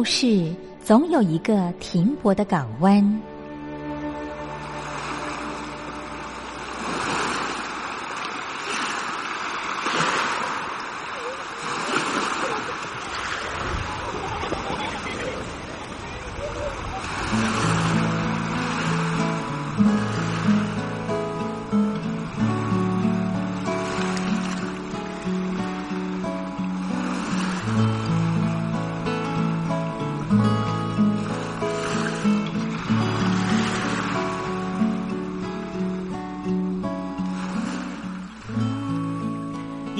[0.00, 0.50] 故事
[0.82, 3.04] 总有一个停泊的港湾。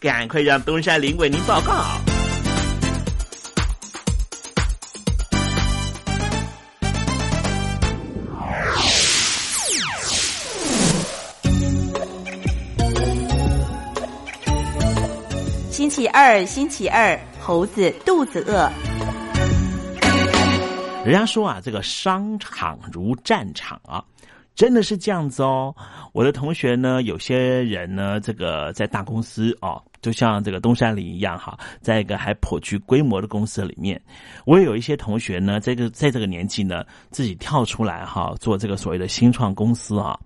[0.00, 1.84] 赶快让东山林为您报告。
[15.70, 18.72] 星期二，星期二，猴子肚子饿。
[21.04, 24.02] 人家说啊，这个商场如战场啊，
[24.54, 25.74] 真的是这样子哦。
[26.14, 29.82] 我的同学呢，有些人呢，这个在大公司哦。
[30.00, 34.00] 就像这个东山里一样哈，在一个还颇具规模的公司里面，
[34.46, 40.18] 我也有一些同学呢，在这个在这个年纪呢，自己跳出来哈，做这个所谓的新创公司啊。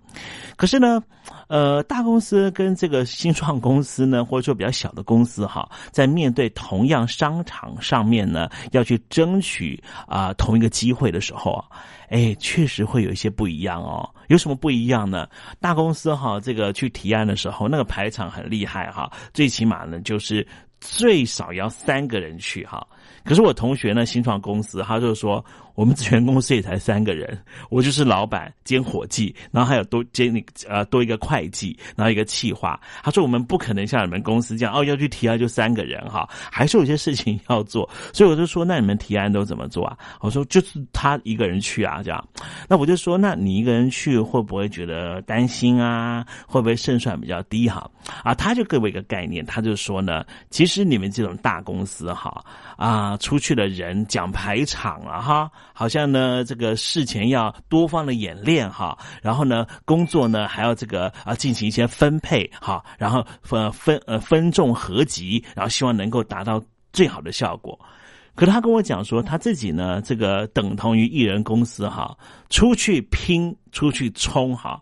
[0.55, 1.03] 可是呢，
[1.47, 11.65] 呃，大公司跟这个新创公司呢，或者说比较小的公司哈，在面对同样商场上面呢，要去争取啊同一个机会的时候啊，
[12.07, 14.09] 哎，确实会有一些不一样哦。
[14.27, 15.27] 有什么不一样呢？
[15.59, 20.45] 大公司哈，这个去提案的时候，那个排场很厉害哈，最起码呢，就是
[20.79, 22.85] 最少要三个人去哈。
[23.23, 25.43] 可是我同学呢，新创公司，他就说。
[25.75, 27.37] 我们全公司也才三个人，
[27.69, 32.79] 我就是老板兼伙计，然后还有多兼那呃多一个会计，然后一个企划。
[33.03, 37.87] 他说我们不可能像你们公司这样哦，要去提案就三个人哈，还是有些事情要做。
[38.13, 39.97] 所以我就说，那你们提案都怎么做啊？
[40.21, 42.25] 我说就是他一个人去啊，这样。
[42.67, 46.25] 那我就说，那你一个人去会不会觉得担心啊？
[46.47, 47.89] 会不会胜算比较低哈？
[48.23, 52.43] 啊，他就给我一个概念，他就说呢，其实你们这种大公司哈
[52.77, 55.51] 啊，出去的人讲排场了哈。
[55.77, 66.63] 好像呢，这个事前要多方的演练哈，然后呢，工作呢还要这个啊进行一些分配哈，然后分分呃分众合集，然后希望能够达到
[66.93, 67.77] 最好的效果。
[68.35, 72.17] 可他跟我讲说，他自己呢这个等同于艺人公司哈，
[72.49, 74.81] 出去拼出去冲哈，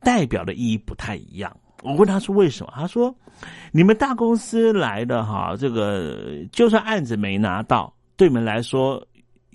[0.00, 1.56] 代表的意义不太一样。
[1.84, 2.72] 我问他说为什么？
[2.74, 3.14] 他说
[3.70, 9.00] 你们大公司来的哈，这个就算案子没拿到，对你们来说。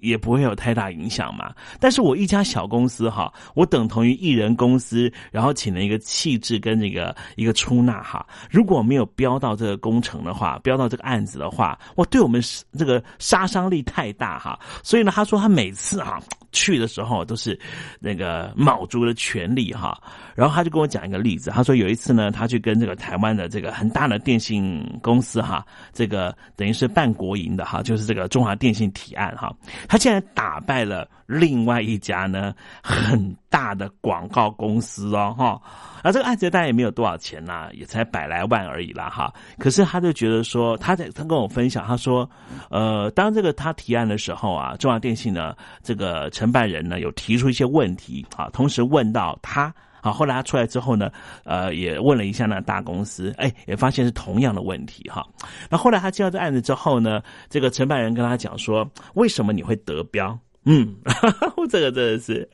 [0.04, 1.52] 也不会有太大影响嘛。
[1.80, 8.26] 但是我一家小公司哈，我等同于艺人公司，然后请了一个气质跟这个一个出纳哈。
[8.52, 12.42] 如果没有标到这个工程的话，标到这个案子的话，我，对我们
[12.78, 14.60] 这个杀伤力太大哈。
[14.84, 16.22] 所以呢，他说他每次啊
[16.54, 17.60] 去的时候都是
[18.00, 20.02] 那个卯足了全力哈。
[20.36, 29.54] 然后他就跟我讲一个例子，他说有一次呢，他去跟这个台湾的这个很大的电信公司哈，这个等于是办国营的哈，就是这个中华电信提案哈。
[29.88, 35.62] 他竟然打败了另外一家呢很大的广告公司哦哈，
[36.04, 39.32] 而这个案子当然也没有多少钱呐，也才百来万而已啦哈。
[39.60, 42.28] 可是他就觉得说，他在他跟我分享，他说，
[42.72, 45.54] 呃，当这个他提案的时候啊，中华电信呢
[45.84, 49.74] 这个承办人呢有提出一些问题啊，同时问到他。
[50.02, 51.10] 啊，后来他出来之后呢，
[51.46, 55.26] 呃，也问了一下那大公司，哎，也发现是同样的问题哈。
[55.70, 60.38] 那后来他接到这案子之后呢，这个承办人跟他讲说，为什么你会得标？
[60.66, 60.94] 嗯，
[61.72, 62.50] 这个真的是，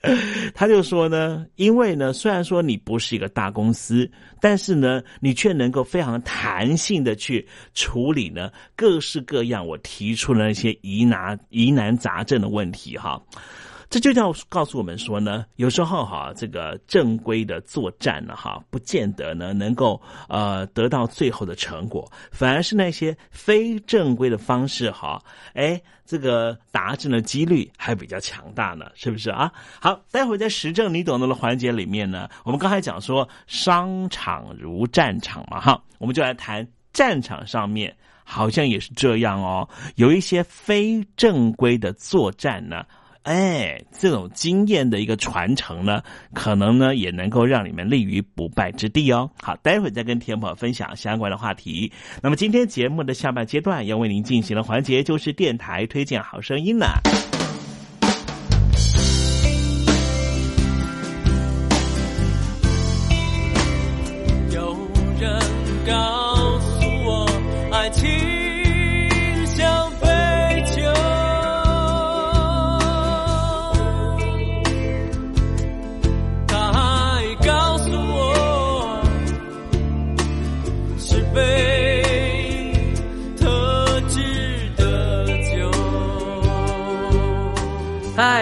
[0.54, 4.08] 他就说呢，因为呢，虽然说你不是一个大公司，
[4.40, 13.20] 但是呢，你却能够非常弹性的去处理呢各式各样我提出的那些疑难疑难杂症的问题哈。
[13.90, 25.20] 这就叫告诉我们说呢，有时候哈，这个正规的作战呢，哈，不见得呢能够呃得到最后的成果，反而是那些非正规的方式哈，
[25.56, 29.52] 哎，这个达成的几率还比较强大呢，是不是啊？
[29.82, 42.86] 好，待会儿在实证你懂得的环节里面呢，我们刚才讲说商场如战场嘛，哈，我们就来谈战场上面好像也是这样哦，有一些非正规的作战呢。
[43.24, 46.02] 哎，这种经验的一个传承呢，
[46.34, 49.30] 可能呢也能够让你们立于不败之地哦。
[49.42, 51.92] 好，待会再跟天宝分享相关的话题。
[52.24, 57.39] 那么今天节目的下半阶段要为您进行的环节就是电台推荐好声音了。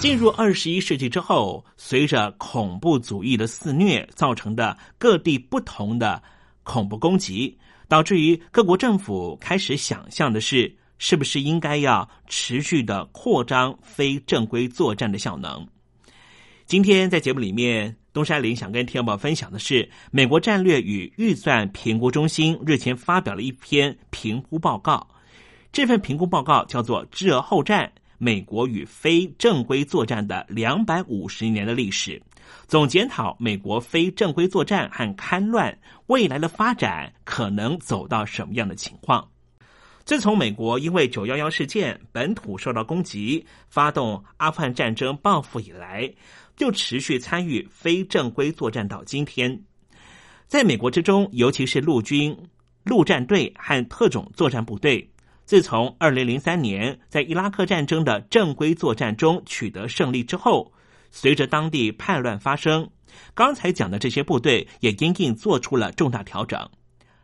[0.00, 6.22] 进入二十一世纪之后，随着恐怖主义的肆虐造成的各地不同的
[6.62, 15.66] 恐怖攻击，导致于各国政府开始想象的是，是不是应该要持续的扩张非正规作战的效能。
[16.64, 25.08] 今天在节目里面，东山林想跟天宝分享的是，美国战略与预算评估中心日前发表了一篇评估报告，
[25.72, 27.92] 这份评估报告叫做“知而后战”。
[28.18, 32.20] 美国与非正规作战的两百五十年的历史，
[32.66, 39.26] 总检讨美国非正规作战和戡乱未来的发展可能走到什么样的情况。
[40.04, 46.10] 自从美国因为九幺幺事件本土受到攻击，发动阿富汗战争报复以来，
[46.56, 49.62] 就持续参与非正规作战到今天。
[50.46, 52.34] 在美国之中，尤其是陆军
[52.84, 55.08] 陆战队和特种作战部队。
[55.48, 60.70] 自从二零零三年在伊拉克战争的正规作战中取得胜利之后，
[61.10, 62.90] 随着当地叛乱发生，
[63.32, 66.68] 刚才讲的这些部队也因应做出了重大调整。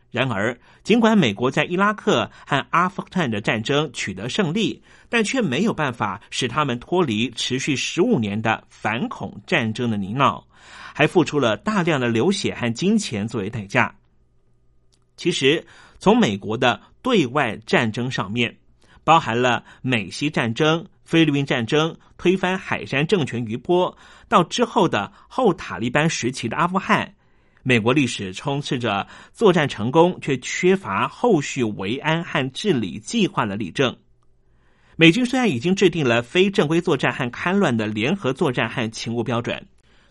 [0.09, 10.43] 然而，尽管美国在伊拉克和阿富汗的战争取得胜利，但却没有办法使他们脱离持续十五年的反恐战争的泥淖，
[10.95, 13.93] 还付出了大量的流血和金钱作为代价。
[15.15, 15.63] 其实，
[15.99, 18.57] 从美国的对外战争上面，
[19.03, 23.95] 包含了美西战争、菲律宾战争、推翻海山政权余波，
[24.27, 27.13] 到之后的后塔利班时期的阿富汗，
[27.61, 33.95] 美国历史充斥着作战成功却缺乏后续维安和治理计划的例证。
[34.95, 39.63] 美军虽然已经制定了非正规作战和戡乱的联合作战和勤务标准，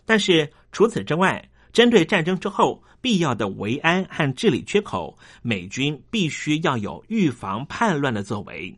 [0.05, 8.75] 但是除此之外，针对战争之后必要的维安和治理缺口，美军必须要有预防叛乱的作为。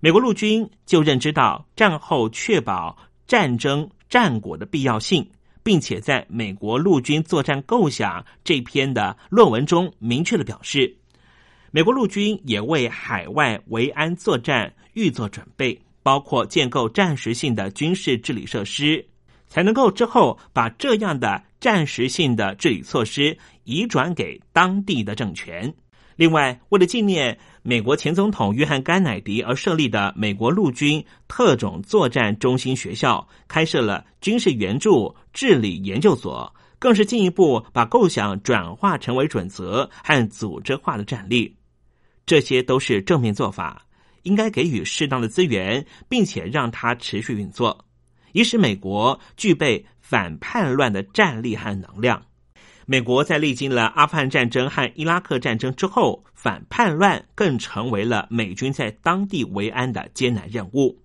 [0.00, 2.98] 美国陆军就认知到战后确保
[3.28, 5.24] 战争战果的必要性，
[5.62, 10.92] 并且在美国陆军作战构想这篇的论文中明确的表示。
[11.70, 19.06] 美国陆军也为海外维安作战预做准备，包括建构暂时性的军事治理设施，
[19.46, 25.72] 才能够之后把这样的暂时性的治理措施移转给当地的政权。
[26.16, 41.54] 另外，为了纪念美国前总统约翰·甘乃迪而设立的美国陆军特种作战中心学校，开设了军事援助治理研究所，更是进一步把构想转化成为准则和组织化的战力。
[42.26, 43.86] 这些都是正面做法，
[44.24, 47.84] 应该给予适当的资源，并且让它持续运作，
[48.32, 52.22] 以使美国具备反叛乱的战力和能量。
[52.84, 61.00] 美国在历经了阿富汗战争和伊拉克战争之后，反叛乱更成为了美军在当地维安的艰难任务。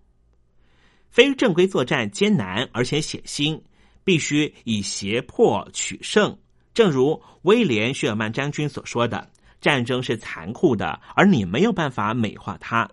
[1.10, 3.62] 非正规作战艰难而且血腥，
[4.04, 6.38] 必须以胁迫取胜。
[6.74, 9.30] 正如威廉·谢尔曼将军所说的。
[9.62, 12.90] 战争是残酷的，而你没有办法美化它。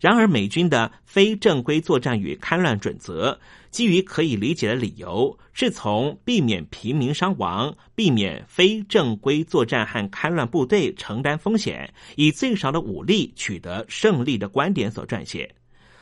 [0.00, 3.38] 然而，美军的非正规作战与戡乱准则，
[3.70, 15.52] 基于可以理解的理由，是从避免平民伤亡、避免非正规作战和戡乱部队承担风险、以最少的武力取得胜利的观点所撰写。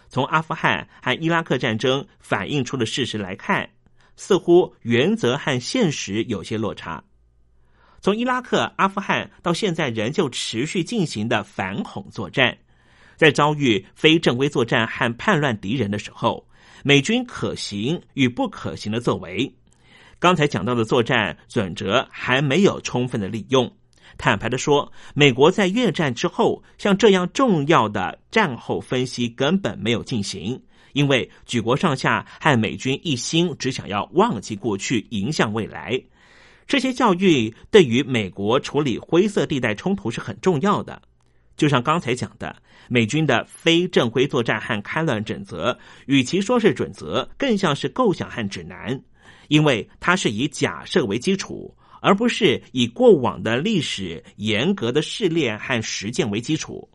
[0.08, 3.68] 从阿富汗和伊拉克战争反映出的事实来看，
[4.16, 7.02] 似乎原则和现实有些落差。
[8.00, 12.56] 从伊拉克、阿富汗到现在仍旧持续进行的反恐作战，
[13.16, 16.46] 在遭遇非正规作战和叛乱敌人的时候，
[16.84, 19.54] 美军可行与不可行的作为，
[20.18, 23.70] 刚才讲到的作战准则还没有充分的利用。
[24.18, 30.62] 坦白的说，美国在越战之后，像这样重要的战后分析根本没有进行，
[30.92, 36.00] 因为举国上下和美军一心只想要忘记过去，迎向未来。
[36.66, 41.02] 这些教育对于美国处理灰色地带冲突是很重要的。
[41.56, 42.54] 就像刚才讲的，
[42.88, 49.00] 美军的非正规作战和戡乱准则，与其说是准则，更像是构想和指南，
[49.48, 56.88] 因为它是以假设为基础，而不是以过往的历史严格的试炼和实践为基础。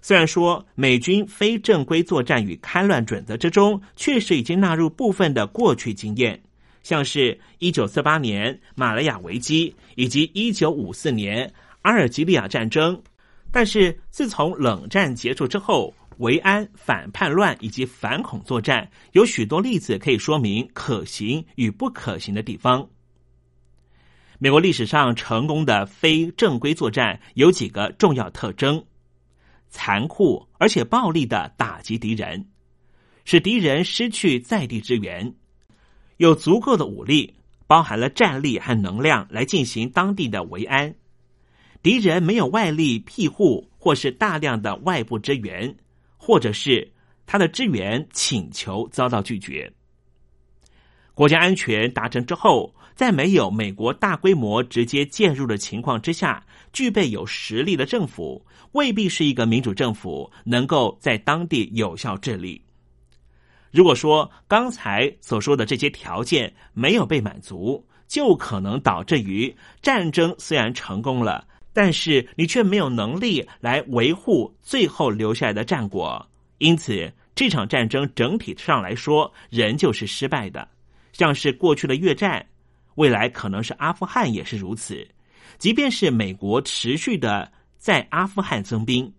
[0.00, 6.40] 虽然说美军非正规作战与戡乱准则之中，确实已经纳入部分的过去经验。
[6.82, 11.52] 像是一九四八年马来亚危机以及一九五四年
[11.82, 13.02] 阿尔及利亚战争，
[13.56, 22.86] 但是自从冷战结束之后，维安、反叛乱以及反恐作战有许多例子可以说明可行与不可行的地方。
[24.38, 28.84] 美国历史上成功的非正规作战有几个重要特征：
[29.70, 32.46] 残酷而且暴力的打击敌人，
[33.24, 35.34] 使敌人失去在地支援。
[36.18, 37.32] 有足够的武力，
[37.66, 40.94] 包含了战力和能量来进行当地的维安。
[41.86, 45.72] 敌人没有外力庇护，或是大量的外部支援，
[46.16, 46.92] 或者是
[47.26, 49.72] 他的支援请求遭到拒绝。
[51.14, 62.60] 国家安全达成之后，在没有美国大规模直接介入的情况之下，具备有实力的政府未必是一个民主政府，能够在当地有效治理。
[63.70, 80.66] 如果说刚才所说的这些条件没有被满足，就可能导致于战争虽然成功了，但是你却没有能力来维护最后留下来的战果，因此这场战争整体上来说仍旧是失败的。
[81.12, 82.46] 像是过去的越战，
[82.94, 85.06] 未来可能是阿富汗也是如此。
[85.58, 89.12] 即便是美国持续的在阿富汗增兵，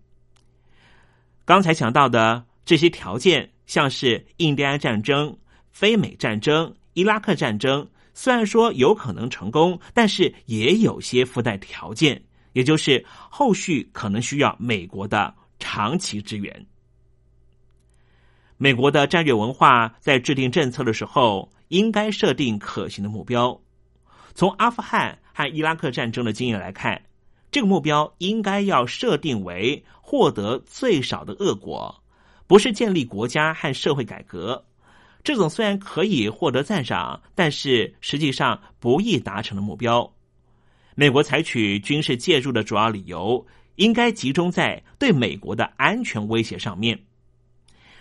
[1.44, 3.48] 刚才讲到的这些条件。
[3.68, 5.36] 像是印第安战争、
[5.70, 16.66] 非美战争、伊拉克战争，虽然说有可能成功，但是也有些附带条件，也就是后续可能需要美国的长期支援。
[18.56, 23.60] 美国的战略文化在制定政策的时候，应该设定可行的目标。
[24.34, 27.00] 从阿富汗和伊拉克战争的经验来看，
[27.50, 32.02] 这个目标应该要设定为获得最少的恶果。
[32.46, 34.64] 不是建立国家和社会改革，
[35.22, 40.10] 这种虽然可以获得赞赏，但是实际上不易达成的目标。
[40.98, 46.98] 美国采取军事介入的主要理由，应该集中在对美国的安全威胁上面。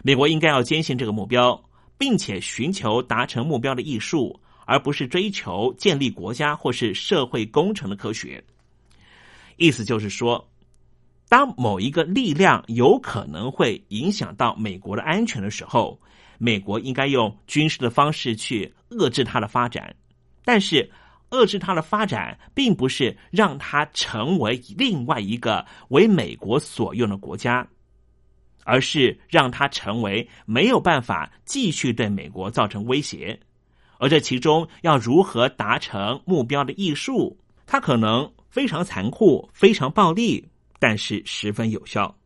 [0.01, 1.63] 美国应该要坚信这个目标，
[1.95, 8.43] 并且寻求达成目标的艺术，而不是追求建立国家或是社会工程的科学。
[9.57, 10.49] 意思就是说，
[11.29, 16.01] 当某一个力量有可能会影响到美国的安全的时候，
[16.39, 19.95] 美国应该用军事的方式去遏制它的发展。
[20.43, 20.89] 但是，
[21.29, 27.67] 遏制它的发展，并不是让它成为另外一个为美国所用的国家。
[28.69, 33.39] 而是让它成为没有办法继续对美国造成威胁，
[33.97, 42.17] 而这其中要如何达成目标的艺术，它可能非常残酷、非常暴力，但是十分有效。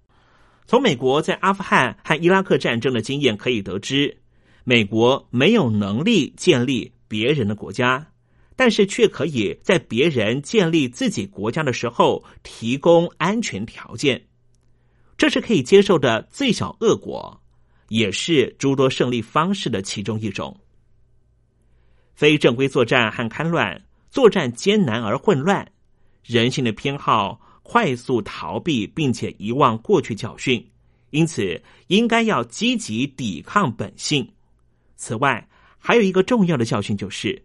[0.66, 4.18] 从美国在阿富汗和伊拉克战争的经验可以得知，
[4.64, 8.08] 美国没有能力建立别人的国家，
[8.56, 14.22] 但是却可以在别人建立自己国家的时候提供安全条件。
[15.18, 17.42] 这是可以接受的最小恶果，
[17.90, 20.60] 也是诸多胜利方式的其中一种。
[22.16, 25.72] 非正规作战和戡乱，作战艰难而混乱，
[26.24, 30.68] 人性的偏好快速逃避，并且遗忘过去教训，
[31.12, 34.28] 因此应该要积极抵抗本性。
[34.96, 35.48] 此外，
[35.80, 37.44] 还有一个重要的教训就是。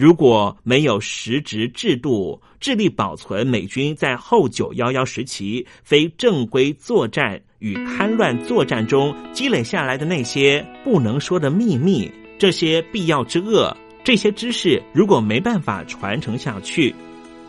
[0.00, 16.94] 如果没有实质制度致力保存美军在后九幺幺时期非正规作战与戡乱作战中积累下来的那些不能说的秘密，这些必要之恶，这些知识如果没办法传承下去，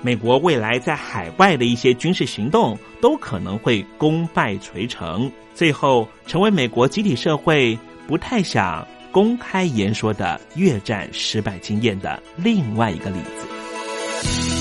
[0.02, 8.86] 美国未来在海外的一些军事行动都可能会功败垂成，最后成为美国集体社会不太想。
[9.12, 14.61] 公开言说的越战失败经验的另外一个例子。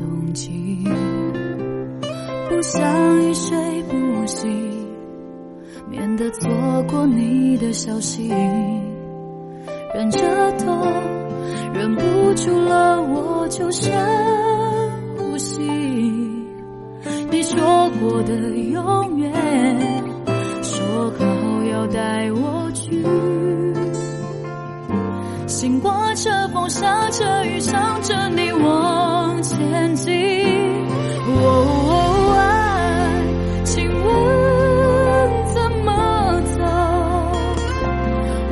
[0.00, 0.82] 冬季
[2.48, 4.50] 不想一睡不醒
[5.90, 6.50] 免得错
[6.88, 8.28] 过你的消息
[9.94, 10.90] 忍着痛
[11.74, 13.92] 忍不住了我就深
[15.16, 15.60] 呼吸。
[17.30, 19.32] 你说过的永远
[20.62, 23.04] 说好要带我去。
[25.46, 29.19] 心刮着风下着雨想着你我。
[30.00, 30.10] 前进。
[31.26, 32.40] 哦，爱，
[33.64, 34.08] 请问
[35.52, 35.88] 怎么
[36.56, 36.58] 走？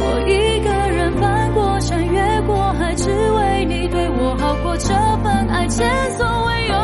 [0.00, 0.30] 我一
[0.60, 4.76] 个人翻过山，越过海，只为你对我好过。
[4.76, 6.74] 这份爱前所未有。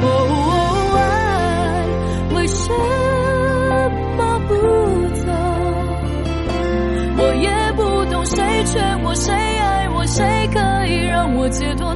[0.00, 0.06] 哦，
[0.96, 1.00] 爱，
[2.36, 2.70] 为什
[4.16, 4.54] 么不
[5.24, 5.32] 走？
[7.20, 11.92] 我也不懂谁劝我，谁爱我，谁可以让我解脱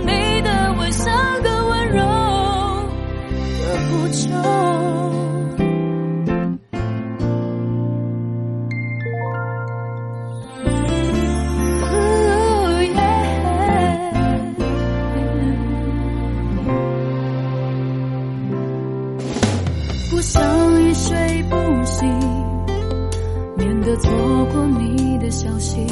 [23.92, 24.10] 免得错
[24.46, 25.86] 过你的消息。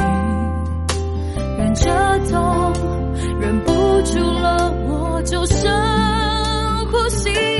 [1.58, 2.72] 忍着痛，
[3.38, 5.70] 忍不住了，我就深
[6.90, 7.59] 呼吸。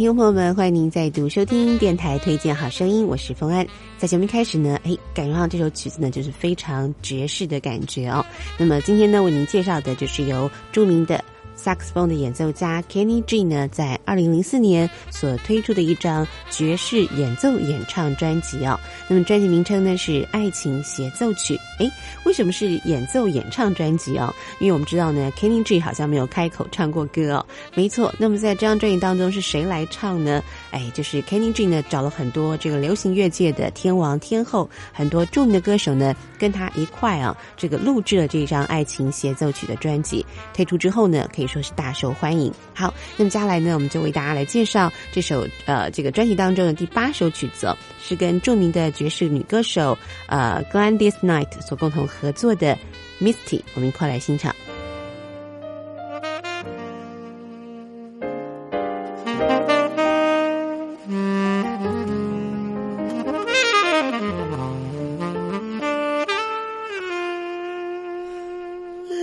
[0.00, 3.66] 听众朋友们，欢迎您再度收听电台推荐好声音，我是冯安。
[3.98, 8.24] 在节目一开始呢，哎，感觉上这首曲子呢就是非常爵士的感觉哦。
[8.56, 11.22] 那么今天呢，为您介绍的就是由著名的
[11.54, 18.80] 萨克斯风的演奏家 Kenny G 呢，在二零零四年所推出的一张爵士演奏演唱专辑哦。
[19.06, 21.56] 那么专辑名称呢是《爱情协奏曲》。
[21.80, 21.90] 哎，
[22.24, 24.32] 为什么是演奏演唱专辑哦？
[24.58, 27.46] 因为我们知道呢，Kenny G 好像没有开口唱过歌哦。
[27.74, 30.42] 没错，那么在这张专辑当中是谁来唱呢？
[30.70, 40.24] 哎，就是 Kenny G 呢找了很多这个流行乐界的天王天后，很多著名的歌手呢跟他一块啊，这个录制了这张《爱情协奏曲》的专辑。
[40.52, 42.52] 推出之后呢，可以说是大受欢迎。
[42.74, 52.76] 好，那么接下来呢，我们就为大家来介绍这首呃这个专辑当中的第八首曲子、是跟著名的爵士女歌手呃 Gladys Night 所共同合作的
[53.20, 54.52] Misty，我们一块来欣赏。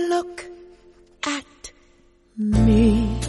[0.08, 0.46] Look
[1.20, 1.44] at
[2.34, 3.20] me.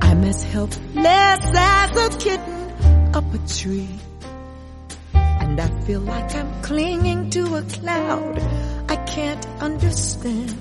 [0.00, 3.88] I'm as helpless as a kitten up a tree.
[5.88, 8.38] Feel like I'm clinging to a cloud.
[8.90, 10.54] I can't understand.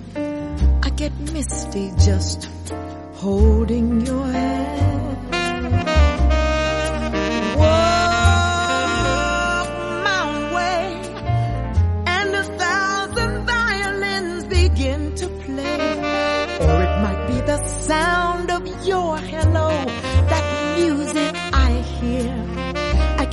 [0.82, 2.46] I get misty just
[3.16, 4.97] holding your hand.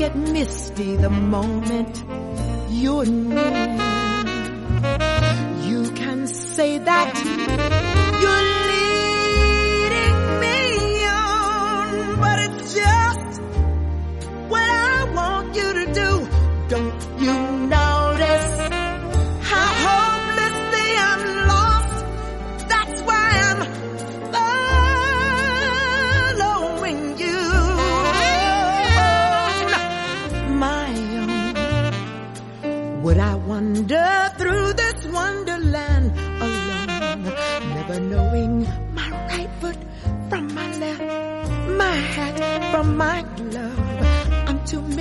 [0.05, 2.05] Get misty the moment
[2.69, 3.84] you're near.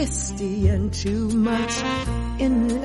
[0.03, 1.77] twisty and too much
[2.37, 2.82] in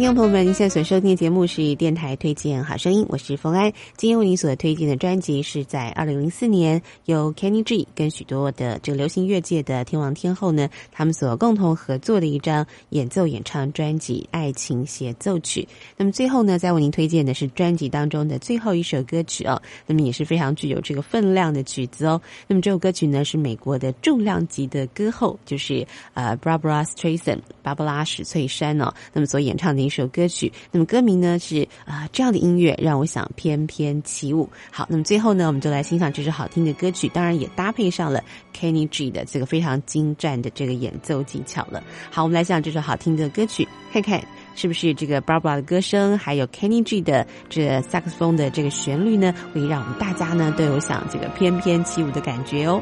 [0.00, 3.70] 听众朋友们，您现在所收听的节目是电台推荐好声音，我是冯安。
[3.98, 15.60] 今天为您所推荐的专辑是在二零零四年由 Kenny G 跟许多的这个流行乐界的天王天后呢，他们所共同合作的一张演奏演唱专辑《爱情协奏曲》。
[15.98, 22.18] 那么最后呢，再为您推荐的是专辑当中的最后一首歌曲哦，那么也是非常具有这个分量的曲子哦。
[22.46, 30.50] 那么这首歌曲呢是美国的重量级的歌后，就是呃 Barbara Streisand 芭芭拉史翠珊哦，那么所演唱的一首歌曲。
[30.70, 34.48] 那么歌名呢是啊、这样的音乐让我想翩翩起舞。
[34.70, 38.22] 好，那么最后呢，我们就来欣赏这首好听的歌曲，当然也搭配上了
[38.56, 41.82] Kenny G 的这个非常精湛的这个演奏技巧了。
[42.08, 44.22] 好，我们来欣赏这首好听的歌曲，看看
[44.54, 52.80] 是不是这个 Barbara 的歌声，还有 Kenny G 的这萨克斯风的这个旋律呢，会让我们大家呢都有想这个翩翩起舞的感觉哦。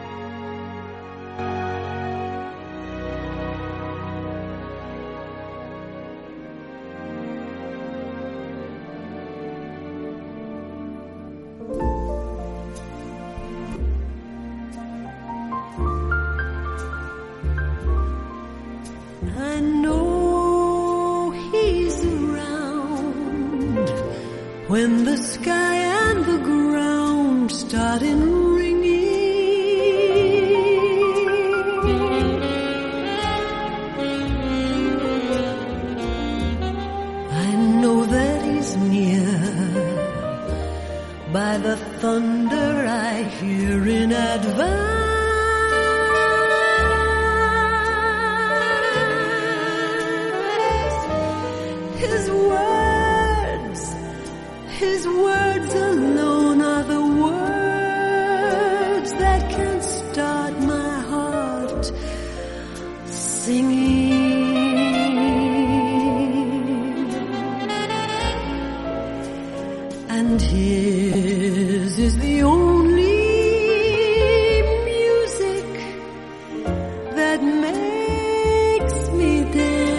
[70.09, 73.23] and his is the only
[74.89, 75.67] music
[77.15, 79.99] that makes me dance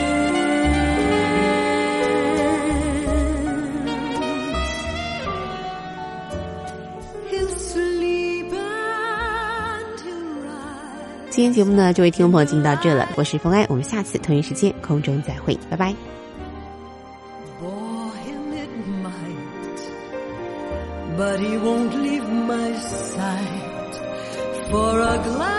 [11.30, 15.96] 今天节目呢就为听众朋友进行到这了我是冯安我们下次同一时间空中再会拜拜
[21.20, 23.94] but he won't leave my side
[24.70, 25.59] for a glance.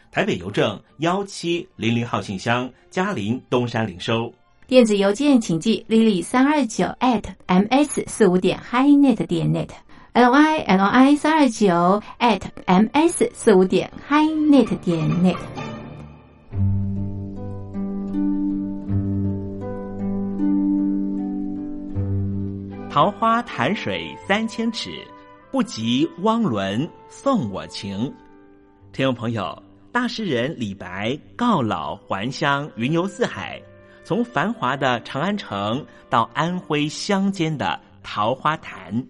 [0.11, 4.29] 台北邮政幺七零零号信箱，嘉陵东山零收。
[4.67, 13.89] 电子邮件请寄 lily 三二九 at ms 四五点 highnet 点 net，l y l i 三二九 at ms 四五点
[14.09, 15.37] highnet 点 net。
[22.89, 24.89] 桃花潭水三千尺，
[25.53, 28.13] 不及汪伦送我情。
[28.91, 33.61] 听众朋友，大诗人李白告老还乡，云游四海，
[34.05, 39.05] 从繁华的长安城到安徽乡间的桃花潭。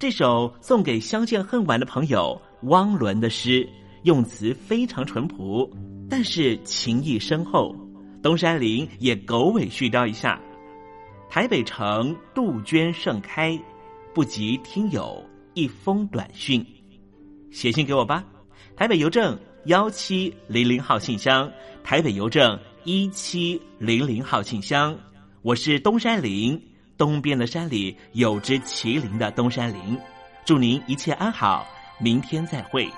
[0.00, 3.64] 这首送给相见恨晚的朋友汪伦的诗，
[4.02, 5.70] 用词非常淳朴，
[6.10, 7.72] 但是情意深厚。
[8.20, 10.40] 东山林也狗尾续貂一下。
[11.30, 13.56] 台北城杜鹃盛开，
[14.12, 15.24] 不及听友
[15.54, 16.66] 一封短讯，
[17.52, 18.24] 写信给我吧。
[18.76, 21.48] 台北邮政幺七零零号信箱，
[21.84, 24.98] 台北邮政一七零零号信箱。
[25.40, 26.60] 我是东山林，
[26.98, 29.96] 东边的山里有只麒麟的东山林。
[30.44, 31.64] 祝您一切安好，
[32.00, 32.90] 明天再会。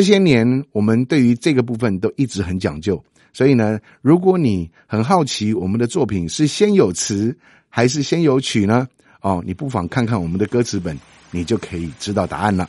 [0.00, 7.36] 这些年我们对于这个部分都一直很讲究，所以呢，如果你很好奇我们的作品是先有词
[7.68, 8.88] 还是先有曲呢？
[9.20, 10.98] 哦，你不妨看看我们的歌词本，
[11.30, 12.66] 你就可以知道答案了。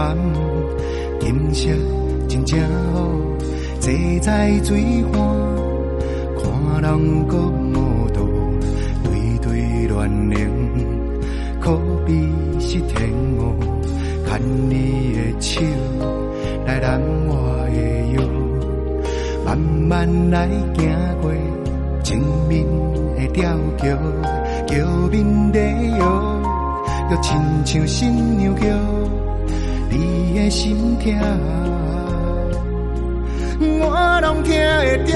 [0.00, 0.16] 撇谈，
[1.20, 1.68] 景色
[2.26, 2.58] 真正
[2.94, 3.06] 好，
[3.80, 3.92] 坐
[4.22, 5.18] 在水岸，
[6.38, 8.20] 看人搁舞蹈，
[9.04, 10.48] 对对乱铃，
[11.60, 12.14] 可比
[12.58, 13.54] 是天鹅，
[14.26, 14.40] 牵
[14.70, 15.60] 你的手，
[16.66, 16.98] 来揽
[17.28, 17.76] 我的
[18.14, 18.22] 腰，
[19.44, 20.48] 慢慢来
[20.78, 20.88] 行
[21.20, 21.30] 过。
[22.02, 22.64] 前面
[23.16, 23.86] 的吊桥，
[24.66, 24.74] 桥
[25.12, 25.60] 面在
[25.98, 26.02] 摇，
[27.10, 27.36] 就亲
[27.66, 28.64] 像新娘桥，
[29.90, 31.18] 你的心跳，
[33.60, 35.12] 我拢听会着。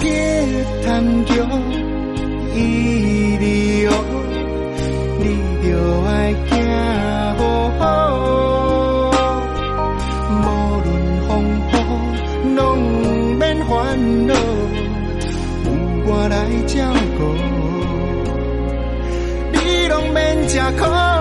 [0.00, 0.04] 别
[0.84, 1.32] 谈桥，
[2.54, 2.56] 伊
[3.38, 3.90] 离哦，
[5.20, 5.24] 你
[5.62, 5.66] 着
[6.06, 6.10] 爱
[6.50, 6.52] 行
[7.38, 7.40] 好
[7.78, 7.82] 好。
[12.56, 12.58] 拢
[13.38, 13.72] 免烦
[14.26, 15.66] 恼，有
[16.06, 16.32] 我来
[16.66, 16.72] 照
[20.56, 21.13] 拢免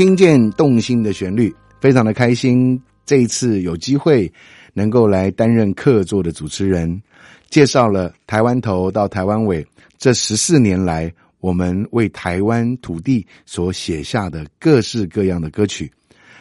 [0.00, 2.80] 听见动心的旋律，非常的开心。
[3.04, 4.32] 这一次有机会
[4.72, 7.02] 能够来担任客座的主持人，
[7.50, 9.62] 介绍了台湾头到台湾尾
[9.98, 15.92] 这十四年来我们为台湾土地所写下的各式各样的歌曲。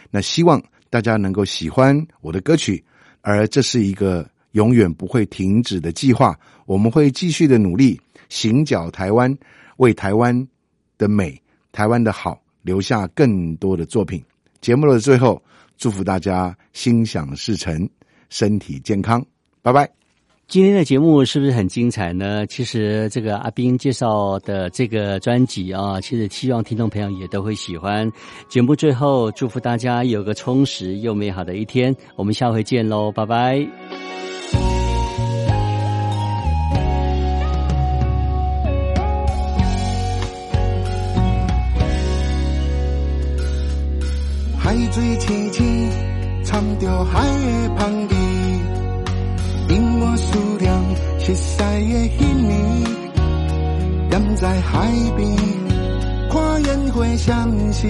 [0.09, 2.81] 那希望大家能够喜欢我的歌曲，
[3.19, 6.33] 而这是一个永远不会停止的计划。
[6.65, 7.99] 我们会继续的努力，
[8.29, 9.37] 行脚台湾，
[9.75, 10.47] 为台湾
[10.97, 11.37] 的美、
[11.73, 12.41] 台湾的好。
[12.61, 14.23] 留下更多的作品。
[14.61, 15.41] 节目的最后，
[15.77, 17.89] 祝福大家心想事成，
[18.29, 19.25] 身体健康。
[19.61, 19.89] 拜拜。
[20.47, 22.43] 今天的节目是不是很精彩呢？
[22.47, 28.11] 其实这个阿斌介绍的这个专辑啊，其实希望听众朋友也都会喜欢。
[28.49, 31.95] 节目最后，祝福大家有个充实又美好的一天。
[32.15, 34.78] 我们下回见喽，拜拜。
[44.69, 45.89] 海水清清，
[46.43, 48.15] 掺着海的香味，
[49.67, 50.71] 令我思念
[51.17, 52.83] 熟悉的彼年。
[54.11, 55.35] 站在海边，
[56.29, 57.89] 看烟花闪烁，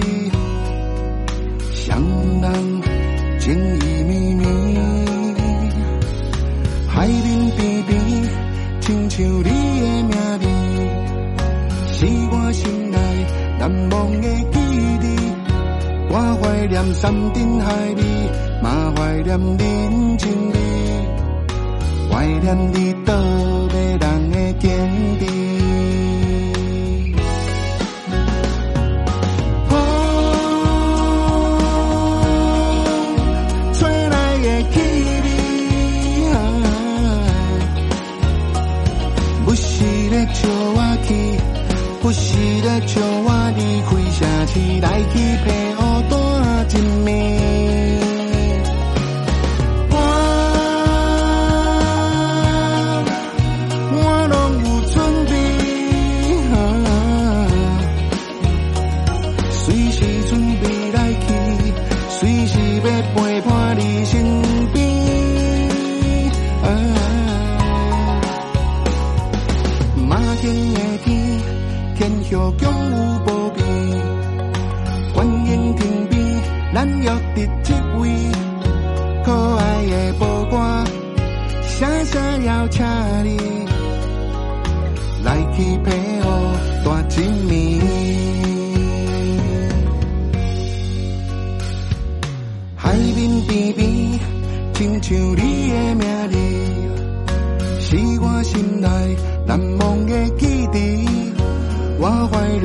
[1.74, 2.00] 双
[2.40, 2.80] 人
[3.38, 4.80] 情意绵绵。
[6.88, 7.90] 海面边边，
[8.80, 10.48] 亲像你的名
[11.28, 11.46] 字，
[11.92, 12.96] 是我心内
[13.58, 14.59] 难忘的记。
[16.12, 18.02] 我怀念山珍海味，
[18.60, 20.56] 嘛怀念人情味，
[22.10, 24.68] 怀念你倒迷人的坚
[25.20, 25.22] 持。
[29.68, 29.72] 风
[33.72, 34.74] 吹来的气
[35.22, 35.28] 味，
[39.44, 41.08] 不是咧笑我去，
[42.02, 44.52] 不是咧笑我离开城市
[44.82, 45.14] 来去
[46.72, 47.49] 陪乌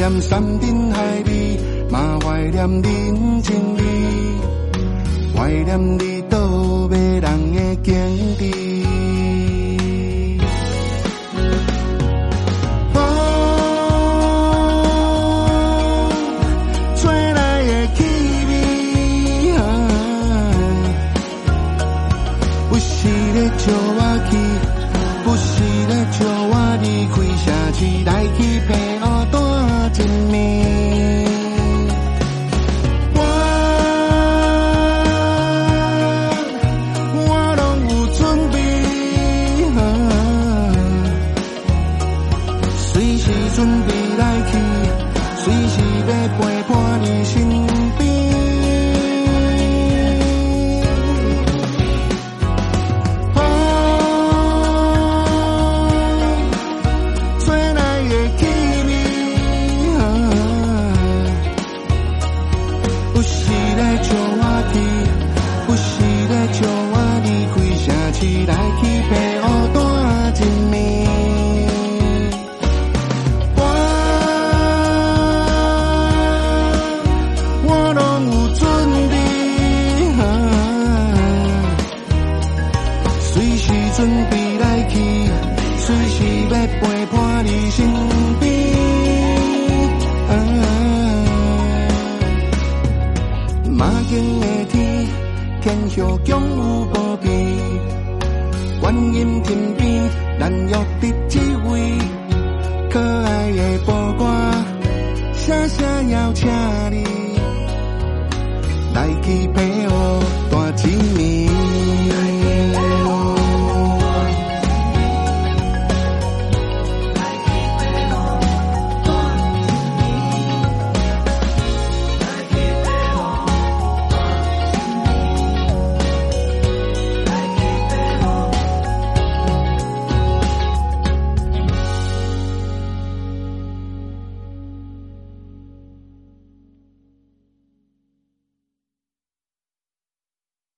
[0.08, 1.58] 念山珍海味，
[1.90, 3.82] 嘛怀念人情味，
[5.36, 6.38] 怀念你倒
[6.88, 7.24] 迷人
[7.56, 8.44] 的坚持。
[12.94, 13.02] 风
[16.96, 18.04] 吹来的气
[18.48, 18.54] 味，
[22.70, 24.00] 不是咧笑我
[24.30, 24.38] 去，
[25.24, 26.20] 不是咧笑
[26.52, 26.54] 我
[26.84, 28.70] 离开城市来去陪